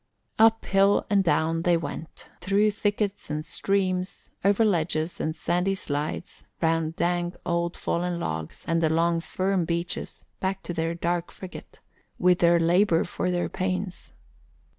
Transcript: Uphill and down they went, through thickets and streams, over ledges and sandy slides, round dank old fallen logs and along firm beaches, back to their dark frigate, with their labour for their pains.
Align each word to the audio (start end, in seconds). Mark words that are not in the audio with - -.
Uphill 0.39 1.05
and 1.11 1.23
down 1.23 1.61
they 1.61 1.77
went, 1.77 2.31
through 2.39 2.71
thickets 2.71 3.29
and 3.29 3.45
streams, 3.45 4.31
over 4.43 4.65
ledges 4.65 5.19
and 5.19 5.35
sandy 5.35 5.75
slides, 5.75 6.43
round 6.59 6.95
dank 6.95 7.35
old 7.45 7.77
fallen 7.77 8.19
logs 8.19 8.65
and 8.67 8.83
along 8.83 9.19
firm 9.21 9.63
beaches, 9.63 10.25
back 10.39 10.63
to 10.63 10.73
their 10.73 10.95
dark 10.95 11.29
frigate, 11.31 11.81
with 12.17 12.39
their 12.39 12.59
labour 12.59 13.03
for 13.03 13.29
their 13.29 13.47
pains. 13.47 14.11